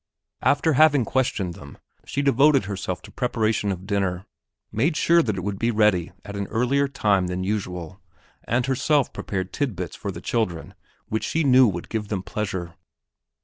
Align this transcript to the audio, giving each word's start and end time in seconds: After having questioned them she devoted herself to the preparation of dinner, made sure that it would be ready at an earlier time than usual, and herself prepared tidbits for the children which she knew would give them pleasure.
After 0.41 0.73
having 0.73 1.05
questioned 1.05 1.53
them 1.53 1.77
she 2.07 2.23
devoted 2.23 2.65
herself 2.65 3.03
to 3.03 3.11
the 3.11 3.15
preparation 3.15 3.71
of 3.71 3.85
dinner, 3.85 4.25
made 4.71 4.97
sure 4.97 5.21
that 5.21 5.35
it 5.35 5.43
would 5.43 5.59
be 5.59 5.69
ready 5.69 6.11
at 6.25 6.35
an 6.35 6.47
earlier 6.47 6.87
time 6.87 7.27
than 7.27 7.43
usual, 7.43 8.01
and 8.45 8.65
herself 8.65 9.13
prepared 9.13 9.53
tidbits 9.53 9.95
for 9.95 10.09
the 10.11 10.19
children 10.19 10.73
which 11.07 11.23
she 11.23 11.43
knew 11.43 11.67
would 11.67 11.87
give 11.87 12.07
them 12.07 12.23
pleasure. 12.23 12.73